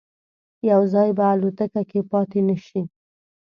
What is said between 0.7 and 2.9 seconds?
ځای به الوتکه کې پاتې نه شي.